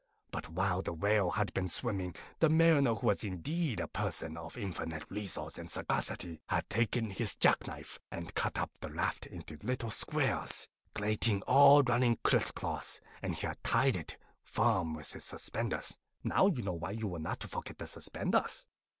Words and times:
But 0.31 0.49
while 0.49 0.81
the 0.81 0.93
Whale 0.93 1.29
had 1.29 1.53
been 1.53 1.67
swimming, 1.67 2.15
the 2.39 2.49
Mariner, 2.49 2.95
who 2.95 3.05
was 3.05 3.23
indeed 3.23 3.79
a 3.79 3.87
person 3.87 4.35
of 4.35 4.57
infinite 4.57 5.05
resource 5.11 5.59
and 5.59 5.69
sagacity, 5.69 6.41
had 6.47 6.67
taken 6.71 7.11
his 7.11 7.35
jack 7.35 7.67
knife 7.67 7.99
and 8.09 8.33
cut 8.33 8.57
up 8.57 8.71
the 8.79 8.89
raft 8.91 9.27
into 9.27 9.59
a 9.61 9.63
little 9.63 9.91
square 9.91 10.43
grating 10.95 11.43
all 11.43 11.83
running 11.83 12.17
criss 12.23 12.49
cross, 12.49 12.99
and 13.21 13.35
he 13.35 13.45
had 13.45 13.63
tied 13.63 13.95
it 13.95 14.17
firm 14.41 14.95
with 14.95 15.13
his 15.13 15.23
suspenders 15.23 15.99
(now, 16.23 16.47
you 16.47 16.63
know 16.63 16.73
why 16.73 16.89
you 16.89 17.07
were 17.07 17.19
not 17.19 17.39
to 17.41 17.47
forget 17.47 17.77
the 17.77 17.85
suspenders!) 17.85 18.67